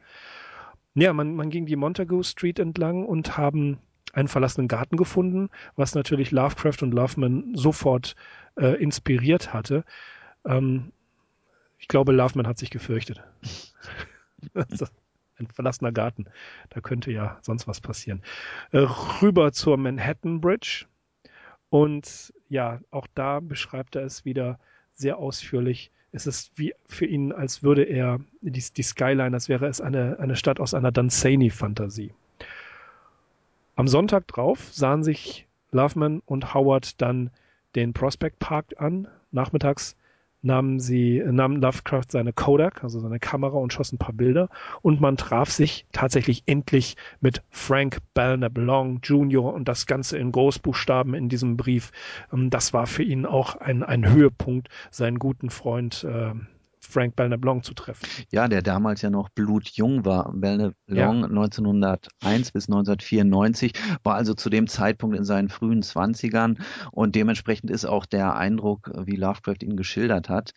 [0.95, 3.79] Ja, man, man ging die Montague Street entlang und haben
[4.13, 8.15] einen verlassenen Garten gefunden, was natürlich Lovecraft und Loveman sofort
[8.59, 9.83] äh, inspiriert hatte.
[10.45, 10.91] Ähm,
[11.77, 13.23] ich glaube, Loveman hat sich gefürchtet.
[15.39, 16.25] ein verlassener Garten.
[16.69, 18.21] Da könnte ja sonst was passieren.
[18.71, 18.79] Äh,
[19.21, 20.85] rüber zur Manhattan Bridge.
[21.69, 24.59] Und ja, auch da beschreibt er es wieder
[24.95, 25.91] sehr ausführlich.
[26.11, 30.19] Es ist wie für ihn, als würde er die, die Skyline, als wäre es eine,
[30.19, 32.13] eine Stadt aus einer Dunsany-Fantasie.
[33.75, 37.29] Am Sonntag drauf sahen sich Loveman und Howard dann
[37.75, 39.07] den Prospect Park an.
[39.31, 39.95] Nachmittags
[40.41, 44.49] nahmen sie, nahm Lovecraft seine Kodak, also seine Kamera und schoss ein paar Bilder
[44.81, 49.53] und man traf sich tatsächlich endlich mit Frank Belknap Long Jr.
[49.53, 51.91] und das Ganze in Großbuchstaben in diesem Brief.
[52.31, 56.33] Ähm, das war für ihn auch ein, ein Höhepunkt, seinen guten Freund äh,
[56.89, 58.07] Frank Belknap Long zu treffen.
[58.31, 60.31] Ja, der damals ja noch blutjung war.
[60.33, 61.27] Belknap Long ja.
[61.27, 63.73] 1901 bis 1994
[64.03, 66.57] war also zu dem Zeitpunkt in seinen frühen Zwanzigern
[66.91, 70.53] und dementsprechend ist auch der Eindruck, wie Lovecraft ihn geschildert hat,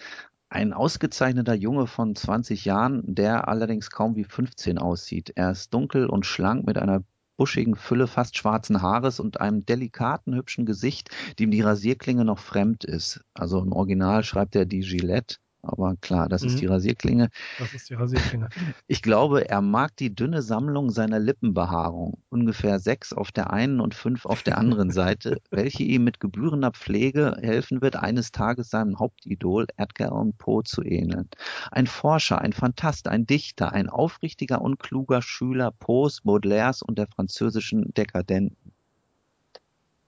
[0.48, 5.32] ein ausgezeichneter Junge von 20 Jahren, der allerdings kaum wie 15 aussieht.
[5.34, 7.02] Er ist dunkel und schlank mit einer
[7.38, 12.84] buschigen Fülle fast schwarzen Haares und einem delikaten, hübschen Gesicht, dem die Rasierklinge noch fremd
[12.84, 13.24] ist.
[13.34, 16.48] Also im Original schreibt er die Gillette aber klar, das mhm.
[16.48, 17.28] ist die Rasierklinge.
[17.58, 18.48] Das ist die Rasierklinge.
[18.88, 23.94] Ich glaube, er mag die dünne Sammlung seiner Lippenbehaarung, ungefähr sechs auf der einen und
[23.94, 28.98] fünf auf der anderen Seite, welche ihm mit gebührender Pflege helfen wird, eines Tages seinem
[28.98, 31.28] Hauptidol Edgar Allan Poe zu ähneln.
[31.70, 37.06] Ein Forscher, ein Fantast, ein Dichter, ein aufrichtiger und kluger Schüler Poes, Baudelaires und der
[37.06, 38.72] französischen Dekadenten.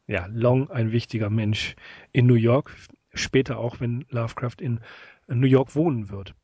[0.06, 1.76] Ja, Long ein wichtiger Mensch
[2.12, 2.76] in New York,
[3.14, 4.80] später auch, wenn Lovecraft in
[5.28, 6.34] New York wohnen wird.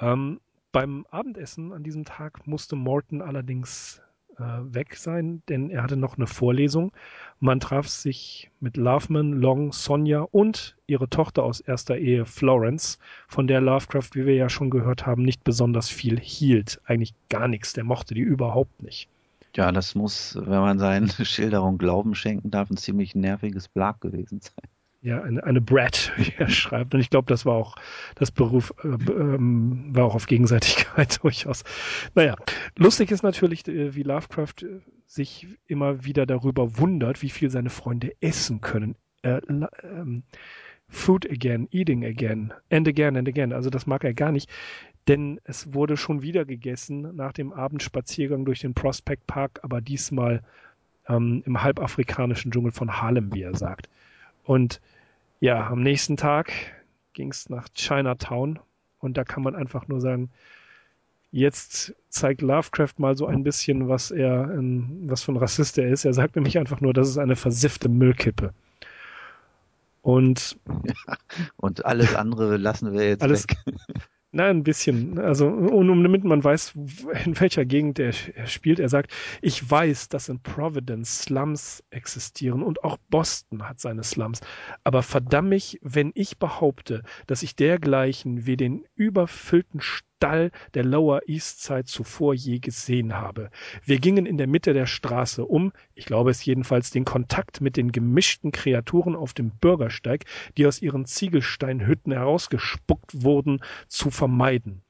[0.00, 0.40] Ähm,
[0.72, 4.00] beim Abendessen an diesem Tag musste Morton allerdings
[4.38, 6.92] äh, weg sein, denn er hatte noch eine Vorlesung.
[7.40, 13.46] Man traf sich mit Loveman, Long, Sonja und ihre Tochter aus erster Ehe Florence, von
[13.46, 16.80] der Lovecraft, wie wir ja schon gehört haben, nicht besonders viel hielt.
[16.86, 17.74] Eigentlich gar nichts.
[17.74, 19.08] Der mochte die überhaupt nicht.
[19.54, 24.40] Ja, das muss, wenn man seinen Schilderungen Glauben schenken darf, ein ziemlich nerviges Blag gewesen
[24.40, 24.68] sein
[25.02, 26.94] ja, eine, eine Brat, wie er schreibt.
[26.94, 27.76] Und ich glaube, das war auch,
[28.14, 31.64] das Beruf äh, ähm, war auch auf Gegenseitigkeit durchaus.
[32.14, 32.36] Naja,
[32.76, 37.70] lustig ist natürlich, äh, wie Lovecraft äh, sich immer wieder darüber wundert, wie viel seine
[37.70, 38.94] Freunde essen können.
[39.22, 39.40] Äh,
[39.82, 40.22] ähm,
[40.88, 43.52] food again, eating again, and again and again.
[43.52, 44.48] Also das mag er gar nicht,
[45.08, 50.42] denn es wurde schon wieder gegessen nach dem Abendspaziergang durch den Prospect Park, aber diesmal
[51.08, 53.88] ähm, im halbafrikanischen Dschungel von Harlem, wie er sagt.
[54.44, 54.80] Und
[55.42, 56.52] ja, am nächsten Tag
[57.14, 58.60] ging es nach Chinatown
[59.00, 60.30] und da kann man einfach nur sagen,
[61.32, 66.04] jetzt zeigt Lovecraft mal so ein bisschen, was er, was für ein Rassist er ist.
[66.04, 68.54] Er sagt nämlich einfach nur, das ist eine versiffte Müllkippe.
[70.02, 71.16] Und, ja,
[71.56, 73.56] und alles andere lassen wir jetzt alles, weg.
[74.34, 75.18] Na, ein bisschen.
[75.18, 76.72] Also, und um, damit man weiß,
[77.26, 78.80] in welcher Gegend er, er, spielt.
[78.80, 84.40] Er sagt, ich weiß, dass in Providence Slums existieren und auch Boston hat seine Slums.
[84.84, 89.82] Aber verdammt mich, wenn ich behaupte, dass ich dergleichen wie den überfüllten
[90.22, 93.50] Stall der Lower East Side zuvor je gesehen habe.
[93.84, 97.76] Wir gingen in der Mitte der Straße um, ich glaube es jedenfalls, den Kontakt mit
[97.76, 104.84] den gemischten Kreaturen auf dem Bürgersteig, die aus ihren Ziegelsteinhütten herausgespuckt wurden, zu vermeiden.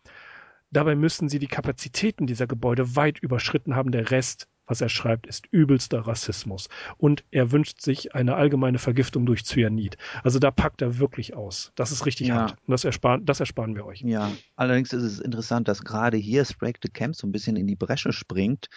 [0.71, 3.91] Dabei müssen sie die Kapazitäten dieser Gebäude weit überschritten haben.
[3.91, 6.71] Der Rest was er schreibt, ist übelster Rassismus.
[6.97, 9.99] Und er wünscht sich eine allgemeine Vergiftung durch Cyanid.
[10.25, 11.73] Also da packt er wirklich aus.
[11.75, 12.37] Das ist richtig ja.
[12.37, 12.53] hart.
[12.67, 14.01] Und das ersparen, das ersparen wir euch.
[14.01, 17.67] Ja, allerdings ist es interessant, dass gerade hier Sprague de Camp so ein bisschen in
[17.67, 18.71] die Bresche springt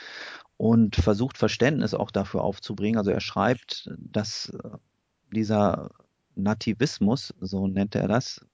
[0.57, 2.97] und versucht Verständnis auch dafür aufzubringen.
[2.97, 4.77] Also er schreibt, dass äh,
[5.33, 5.91] dieser
[6.35, 8.45] Nativismus, so nennt er das,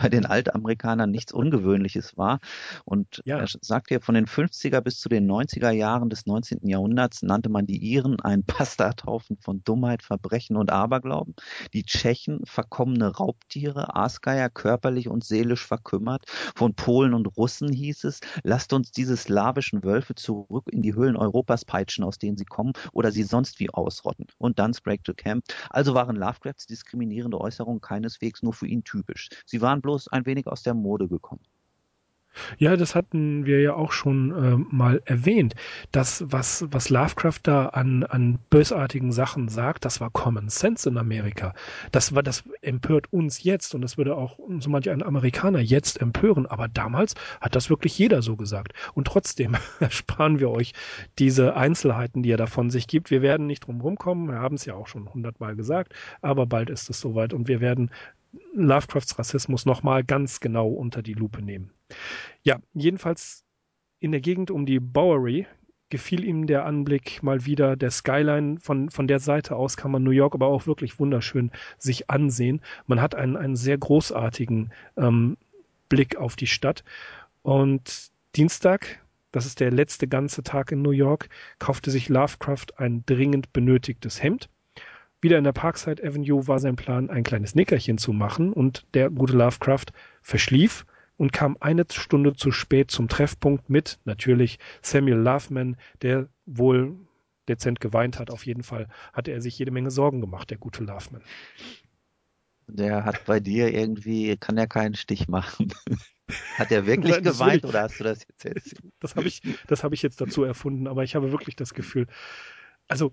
[0.00, 2.38] bei den Altamerikanern nichts Ungewöhnliches war.
[2.84, 3.38] Und ja.
[3.38, 6.66] er sagt hier, von den 50er bis zu den 90er Jahren des 19.
[6.66, 11.34] Jahrhunderts nannte man die Iren einen Bastardhaufen von Dummheit, Verbrechen und Aberglauben.
[11.72, 16.24] Die Tschechen verkommene Raubtiere, Aasgeier, körperlich und seelisch verkümmert.
[16.54, 21.16] Von Polen und Russen hieß es, lasst uns diese slawischen Wölfe zurück in die Höhlen
[21.16, 24.26] Europas peitschen, aus denen sie kommen, oder sie sonst wie ausrotten.
[24.38, 25.44] Und dann Sprague to Camp.
[25.70, 29.28] Also waren Lovecrafts diskriminierende Äußerungen keineswegs nur für ihn typisch.
[29.44, 31.40] Sie waren bloß ein wenig aus der Mode gekommen.
[32.58, 35.54] Ja, das hatten wir ja auch schon äh, mal erwähnt.
[35.92, 40.98] Das, was, was Lovecraft da an, an bösartigen Sachen sagt, das war Common Sense in
[40.98, 41.54] Amerika.
[41.92, 46.00] Das war, das empört uns jetzt und das würde auch so manch ein Amerikaner jetzt
[46.00, 46.46] empören.
[46.46, 48.72] Aber damals hat das wirklich jeder so gesagt.
[48.94, 50.72] Und trotzdem ersparen wir euch
[51.18, 53.10] diese Einzelheiten, die er davon sich gibt.
[53.10, 54.28] Wir werden nicht drum rumkommen.
[54.28, 55.94] Wir haben es ja auch schon hundertmal gesagt.
[56.20, 57.90] Aber bald ist es soweit und wir werden
[58.54, 61.70] Lovecrafts Rassismus nochmal ganz genau unter die Lupe nehmen.
[62.42, 63.44] Ja, jedenfalls
[64.00, 65.46] in der Gegend um die Bowery
[65.88, 68.58] gefiel ihm der Anblick mal wieder der Skyline.
[68.60, 72.60] Von, von der Seite aus kann man New York aber auch wirklich wunderschön sich ansehen.
[72.86, 75.36] Man hat einen, einen sehr großartigen ähm,
[75.88, 76.82] Blick auf die Stadt.
[77.42, 83.04] Und Dienstag, das ist der letzte ganze Tag in New York, kaufte sich Lovecraft ein
[83.06, 84.48] dringend benötigtes Hemd
[85.20, 89.10] wieder in der Parkside Avenue war sein Plan, ein kleines Nickerchen zu machen und der
[89.10, 89.86] gute Lovecraft
[90.22, 96.94] verschlief und kam eine Stunde zu spät zum Treffpunkt mit natürlich Samuel Loveman, der wohl
[97.48, 98.30] dezent geweint hat.
[98.30, 101.22] Auf jeden Fall hatte er sich jede Menge Sorgen gemacht, der gute Loveman.
[102.68, 105.72] Der hat bei dir irgendwie, kann er keinen Stich machen.
[106.56, 108.82] Hat er wirklich Nein, geweint oder hast du das jetzt erzählt?
[108.98, 112.08] Das habe ich, das habe ich jetzt dazu erfunden, aber ich habe wirklich das Gefühl,
[112.88, 113.12] also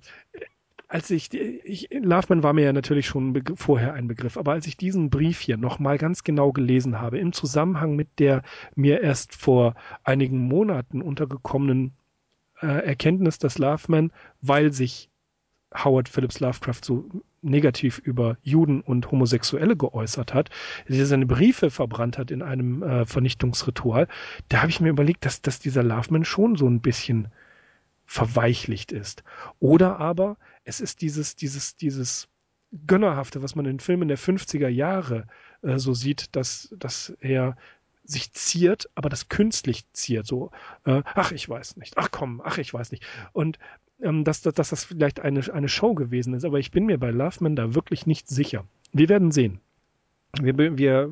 [0.93, 4.77] als ich, ich Loveman war mir ja natürlich schon vorher ein Begriff, aber als ich
[4.77, 8.43] diesen Brief hier nochmal ganz genau gelesen habe, im Zusammenhang mit der
[8.75, 11.93] mir erst vor einigen Monaten untergekommenen
[12.61, 15.09] äh, Erkenntnis, dass Loveman, weil sich
[15.73, 17.09] Howard Phillips Lovecraft so
[17.41, 20.51] negativ über Juden und Homosexuelle geäußert hat,
[20.87, 24.07] der seine Briefe verbrannt hat in einem äh, Vernichtungsritual,
[24.49, 27.29] da habe ich mir überlegt, dass, dass dieser Loveman schon so ein bisschen
[28.05, 29.23] verweichlicht ist.
[29.59, 32.27] Oder aber es ist dieses, dieses, dieses
[32.87, 35.27] Gönnerhafte, was man in Filmen der 50er Jahre
[35.61, 37.55] äh, so sieht, dass, dass er
[38.03, 40.51] sich ziert, aber das künstlich ziert, so,
[40.85, 43.05] äh, ach, ich weiß nicht, ach komm, ach, ich weiß nicht.
[43.31, 43.59] Und
[44.01, 46.97] ähm, dass, dass, dass das vielleicht eine, eine Show gewesen ist, aber ich bin mir
[46.97, 48.65] bei Loveman da wirklich nicht sicher.
[48.91, 49.59] Wir werden sehen.
[50.41, 51.09] Wir, wir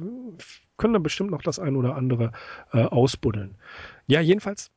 [0.77, 2.31] können da bestimmt noch das ein oder andere
[2.73, 3.55] äh, ausbuddeln.
[4.07, 4.71] Ja, jedenfalls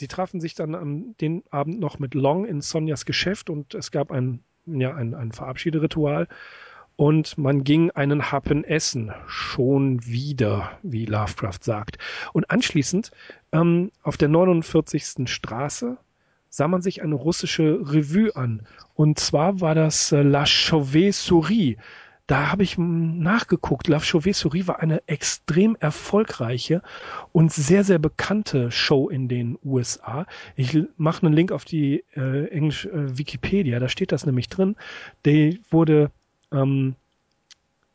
[0.00, 3.90] Sie trafen sich dann am den Abend noch mit Long in Sonjas Geschäft und es
[3.90, 6.26] gab ein, ja, ein, ein Verabschiederitual
[6.96, 9.12] und man ging einen Happen essen.
[9.26, 11.98] Schon wieder, wie Lovecraft sagt.
[12.32, 13.10] Und anschließend
[13.52, 15.28] ähm, auf der 49.
[15.28, 15.98] Straße
[16.48, 18.66] sah man sich eine russische Revue an.
[18.94, 21.76] Und zwar war das äh, La Chauvet-Souris
[22.30, 23.88] da habe ich nachgeguckt.
[23.88, 26.80] La Chauvet-Souris war eine extrem erfolgreiche
[27.32, 30.26] und sehr, sehr bekannte Show in den USA.
[30.54, 34.76] Ich mache einen Link auf die äh, englische äh, Wikipedia, da steht das nämlich drin.
[35.26, 36.12] Die wurde
[36.52, 36.94] ähm,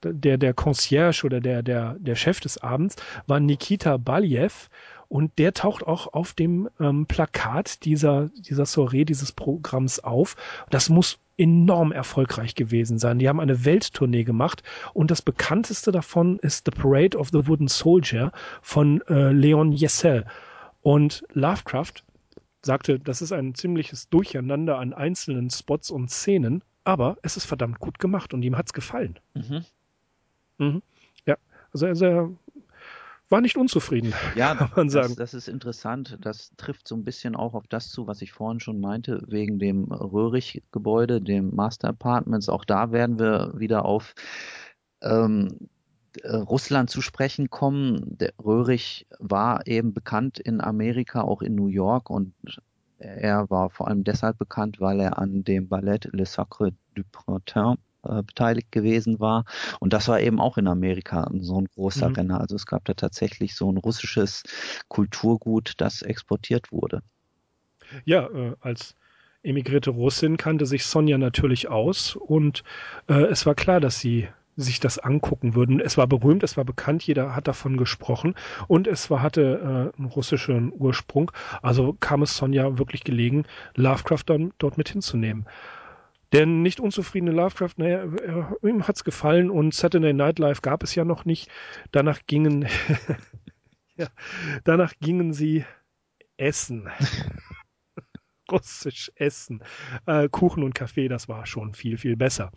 [0.03, 4.69] der, der Concierge oder der, der, der Chef des Abends war Nikita Baliev
[5.07, 10.35] und der taucht auch auf dem ähm, Plakat dieser, dieser Soiree, dieses Programms auf.
[10.69, 13.19] Das muss enorm erfolgreich gewesen sein.
[13.19, 17.67] Die haben eine Welttournee gemacht und das bekannteste davon ist The Parade of the Wooden
[17.67, 20.25] Soldier von äh, Leon Yessel.
[20.81, 22.03] Und Lovecraft
[22.61, 27.79] sagte, das ist ein ziemliches Durcheinander an einzelnen Spots und Szenen, aber es ist verdammt
[27.79, 29.19] gut gemacht und ihm hat's gefallen.
[29.33, 29.65] Mhm.
[30.57, 30.81] Mhm.
[31.25, 31.37] Ja,
[31.73, 32.37] also, also
[33.29, 35.15] war nicht unzufrieden, ja, kann man sagen.
[35.15, 36.17] Das, das, ist interessant.
[36.21, 39.59] Das trifft so ein bisschen auch auf das zu, was ich vorhin schon meinte, wegen
[39.59, 42.49] dem Röhrig-Gebäude, dem Master Apartments.
[42.49, 44.13] Auch da werden wir wieder auf
[45.01, 45.69] ähm,
[46.21, 48.17] äh, Russland zu sprechen kommen.
[48.17, 52.33] Der Röhrig war eben bekannt in Amerika, auch in New York und
[52.97, 57.81] er war vor allem deshalb bekannt, weil er an dem Ballett Le Sacre du Printemps
[58.07, 59.45] äh, beteiligt gewesen war.
[59.79, 62.15] Und das war eben auch in Amerika so ein großer mhm.
[62.15, 62.41] Renner.
[62.41, 64.43] Also es gab da tatsächlich so ein russisches
[64.87, 67.01] Kulturgut, das exportiert wurde.
[68.03, 68.95] Ja, äh, als
[69.43, 72.63] emigrierte Russin kannte sich Sonja natürlich aus und
[73.07, 75.79] äh, es war klar, dass sie sich das angucken würden.
[75.79, 78.35] Es war berühmt, es war bekannt, jeder hat davon gesprochen
[78.67, 81.31] und es war, hatte äh, einen russischen Ursprung.
[81.61, 85.45] Also kam es Sonja wirklich gelegen, Lovecraft dann dort mit hinzunehmen.
[86.35, 88.03] Der nicht unzufriedene Lovecraft, naja,
[88.61, 91.49] ihm hat's gefallen und Saturday Night Live gab es ja noch nicht.
[91.93, 92.67] Danach gingen,
[93.95, 94.07] ja,
[94.65, 95.63] danach gingen sie
[96.35, 96.89] essen.
[98.51, 99.63] Russisch essen.
[100.07, 102.51] Äh, Kuchen und Kaffee, das war schon viel, viel besser.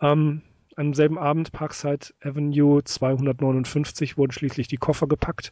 [0.00, 0.40] Ähm,
[0.76, 5.50] am selben Abend, Parkside Avenue 259, wurden schließlich die Koffer gepackt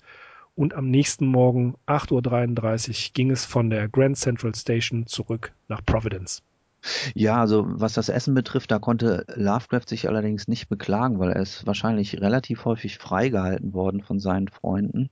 [0.54, 5.84] und am nächsten Morgen 8.33 Uhr ging es von der Grand Central Station zurück nach
[5.84, 6.42] Providence.
[7.14, 11.42] Ja, also was das Essen betrifft, da konnte Lovecraft sich allerdings nicht beklagen, weil er
[11.42, 15.10] ist wahrscheinlich relativ häufig freigehalten worden von seinen Freunden.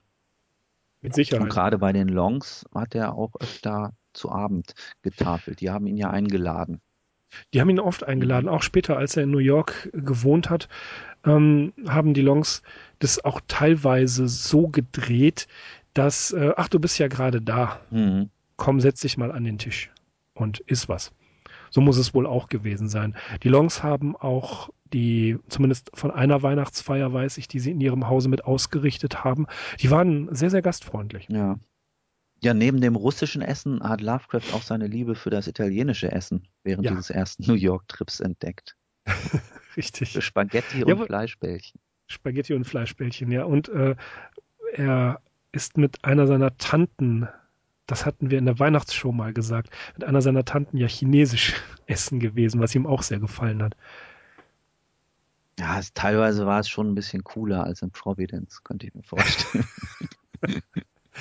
[1.00, 1.42] Mit Sicherheit.
[1.42, 5.60] Und gerade bei den Longs hat er auch öfter zu Abend getafelt.
[5.60, 6.80] Die haben ihn ja eingeladen.
[7.52, 10.68] Die haben ihn oft eingeladen, auch später, als er in New York gewohnt hat,
[11.24, 12.62] ähm, haben die Longs
[13.00, 15.46] das auch teilweise so gedreht,
[15.92, 17.80] dass, äh, ach, du bist ja gerade da.
[17.90, 18.30] Mhm.
[18.56, 19.90] Komm, setz dich mal an den Tisch
[20.34, 21.12] und iss was.
[21.70, 23.16] So muss es wohl auch gewesen sein.
[23.42, 28.08] Die Longs haben auch die, zumindest von einer Weihnachtsfeier weiß ich, die sie in ihrem
[28.08, 29.46] Hause mit ausgerichtet haben.
[29.80, 31.28] Die waren sehr, sehr gastfreundlich.
[31.28, 31.58] Ja.
[32.40, 36.84] Ja, neben dem russischen Essen hat Lovecraft auch seine Liebe für das italienische Essen während
[36.84, 36.92] ja.
[36.92, 38.76] dieses ersten New York-Trips entdeckt.
[39.76, 40.12] Richtig.
[40.12, 41.80] Für Spaghetti und ja, Fleischbällchen.
[42.06, 43.44] Spaghetti und Fleischbällchen, ja.
[43.44, 43.96] Und äh,
[44.72, 45.20] er
[45.50, 47.28] ist mit einer seiner Tanten
[47.88, 51.54] das hatten wir in der Weihnachtsshow mal gesagt, mit einer seiner Tanten ja chinesisch
[51.86, 53.74] essen gewesen, was ihm auch sehr gefallen hat.
[55.58, 59.02] Ja, es, teilweise war es schon ein bisschen cooler als in Providence, könnte ich mir
[59.02, 59.66] vorstellen.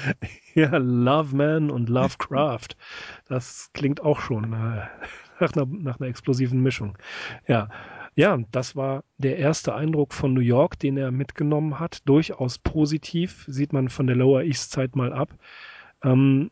[0.55, 2.69] ja, Love Man und Lovecraft.
[3.27, 4.87] Das klingt auch schon äh,
[5.39, 6.97] nach, einer, nach einer explosiven Mischung.
[7.47, 7.69] Ja.
[8.15, 11.99] Ja, das war der erste Eindruck von New York, den er mitgenommen hat.
[12.05, 15.29] Durchaus positiv, sieht man von der Lower East Side mal ab.
[16.01, 16.49] Ähm,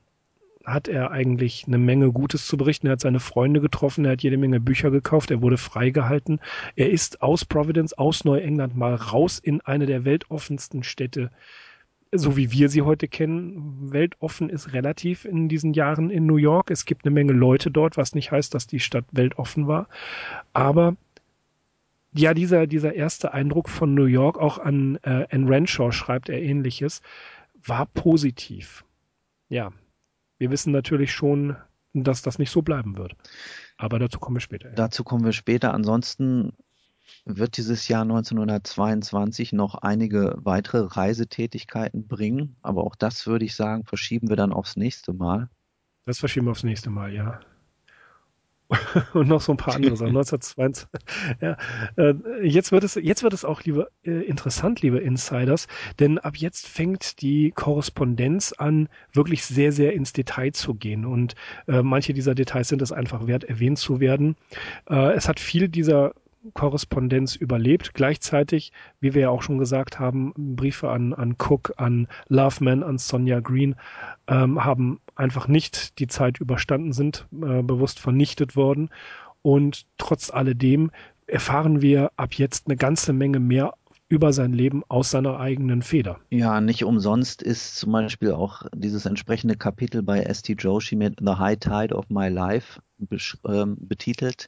[0.65, 2.87] hat er eigentlich eine Menge Gutes zu berichten.
[2.87, 6.39] Er hat seine Freunde getroffen, er hat jede Menge Bücher gekauft, er wurde freigehalten.
[6.75, 11.31] Er ist aus Providence, aus Neuengland mal raus in eine der weltoffensten Städte,
[12.11, 13.91] so wie wir sie heute kennen.
[13.91, 16.71] Weltoffen ist relativ in diesen Jahren in New York.
[16.71, 19.87] Es gibt eine Menge Leute dort, was nicht heißt, dass die Stadt weltoffen war.
[20.53, 20.95] Aber
[22.13, 26.41] ja, dieser, dieser erste Eindruck von New York, auch an äh, Anne Renshaw schreibt er
[26.41, 27.01] ähnliches,
[27.65, 28.85] war positiv.
[29.49, 29.71] Ja,
[30.37, 31.55] wir wissen natürlich schon,
[31.93, 33.15] dass das nicht so bleiben wird.
[33.77, 34.69] Aber dazu kommen wir später.
[34.69, 34.75] Ja.
[34.75, 35.73] Dazu kommen wir später.
[35.73, 36.53] Ansonsten
[37.25, 42.57] wird dieses Jahr 1922 noch einige weitere Reisetätigkeiten bringen.
[42.61, 45.49] Aber auch das würde ich sagen, verschieben wir dann aufs nächste Mal.
[46.05, 47.39] Das verschieben wir aufs nächste Mal, ja.
[49.13, 50.09] und noch so ein paar andere Sachen.
[50.17, 50.87] 1922.
[51.41, 51.57] ja,
[51.97, 55.67] äh, jetzt wird es, jetzt wird es auch liebe, äh, interessant, liebe Insiders,
[55.99, 61.05] denn ab jetzt fängt die Korrespondenz an, wirklich sehr, sehr ins Detail zu gehen.
[61.05, 61.35] Und
[61.67, 64.35] äh, manche dieser Details sind es einfach wert, erwähnt zu werden.
[64.89, 66.13] Äh, es hat viel dieser
[66.53, 67.93] Korrespondenz überlebt.
[67.93, 72.97] Gleichzeitig, wie wir ja auch schon gesagt haben, Briefe an, an Cook, an Loveman, an
[72.97, 73.75] Sonja Green
[74.27, 78.89] ähm, haben einfach nicht die Zeit überstanden, sind äh, bewusst vernichtet worden.
[79.41, 80.91] Und trotz alledem
[81.27, 83.73] erfahren wir ab jetzt eine ganze Menge mehr
[84.07, 86.19] über sein Leben aus seiner eigenen Feder.
[86.29, 90.53] Ja, nicht umsonst ist zum Beispiel auch dieses entsprechende Kapitel bei S.T.
[90.53, 92.81] Joshi mit The High Tide of My Life
[93.47, 94.47] ähm, betitelt.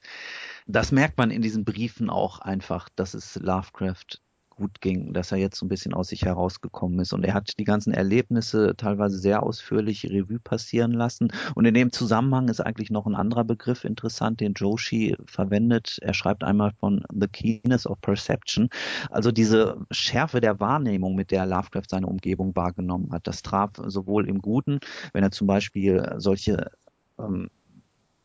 [0.68, 4.22] Das merkt man in diesen Briefen auch einfach, dass es Lovecraft
[4.58, 7.14] gut ging, dass er jetzt so ein bisschen aus sich herausgekommen ist.
[7.14, 11.32] Und er hat die ganzen Erlebnisse teilweise sehr ausführlich Revue passieren lassen.
[11.56, 16.00] Und in dem Zusammenhang ist eigentlich noch ein anderer Begriff interessant, den Joshi verwendet.
[16.02, 18.70] Er schreibt einmal von The Keenness of Perception,
[19.10, 23.28] also diese Schärfe der Wahrnehmung, mit der Lovecraft seine Umgebung wahrgenommen hat.
[23.28, 24.80] Das traf sowohl im Guten,
[25.14, 26.72] wenn er zum Beispiel solche
[27.20, 27.50] ähm,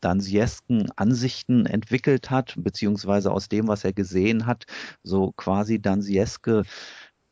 [0.03, 4.65] Dansiesken Ansichten entwickelt hat, beziehungsweise aus dem, was er gesehen hat,
[5.01, 6.63] so quasi Dansieske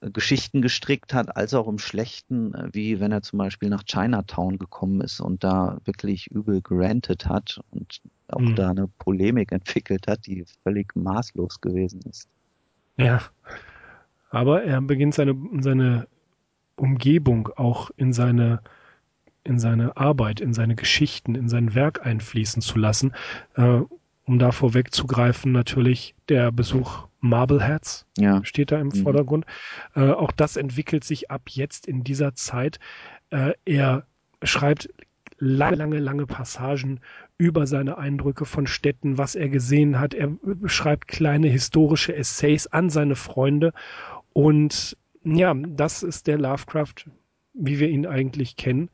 [0.02, 3.84] äh, Geschichten gestrickt hat, als auch im Schlechten, äh, wie wenn er zum Beispiel nach
[3.84, 8.56] Chinatown gekommen ist und da wirklich übel gerantet hat und auch mhm.
[8.56, 12.30] da eine Polemik entwickelt hat, die völlig maßlos gewesen ist.
[12.98, 13.22] Ja,
[14.30, 16.08] aber er beginnt seine, seine
[16.78, 18.62] Umgebung auch in seine
[19.44, 23.14] in seine Arbeit, in seine Geschichten, in sein Werk einfließen zu lassen.
[23.56, 23.82] Äh,
[24.26, 28.44] um da vorwegzugreifen, natürlich der Besuch Marbleheads ja.
[28.44, 29.04] steht da im mhm.
[29.04, 29.46] Vordergrund.
[29.96, 32.80] Äh, auch das entwickelt sich ab jetzt in dieser Zeit.
[33.30, 34.06] Äh, er
[34.44, 34.90] schreibt
[35.38, 37.00] lange, lange, lange Passagen
[37.38, 40.14] über seine Eindrücke von Städten, was er gesehen hat.
[40.14, 40.32] Er
[40.66, 43.74] schreibt kleine historische Essays an seine Freunde.
[44.34, 47.10] Und ja, das ist der Lovecraft,
[47.54, 48.90] wie wir ihn eigentlich kennen.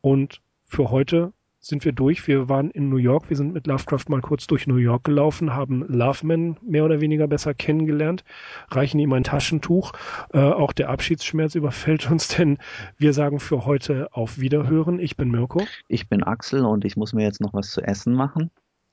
[0.00, 2.26] Und für heute sind wir durch.
[2.26, 3.28] Wir waren in New York.
[3.28, 7.26] Wir sind mit Lovecraft mal kurz durch New York gelaufen, haben Loveman mehr oder weniger
[7.26, 8.24] besser kennengelernt,
[8.70, 9.92] reichen ihm ein Taschentuch.
[10.32, 12.58] Äh, auch der Abschiedsschmerz überfällt uns, denn
[12.96, 14.98] wir sagen für heute auf Wiederhören.
[14.98, 15.62] Ich bin Mirko.
[15.88, 18.50] Ich bin Axel und ich muss mir jetzt noch was zu essen machen.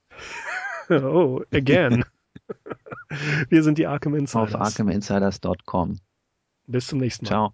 [0.90, 2.04] oh, again.
[3.50, 4.56] wir sind die Arkham Insiders.
[4.56, 6.00] Auf arkhaminsiders.com.
[6.68, 7.30] Bis zum nächsten Mal.
[7.30, 7.54] Ciao.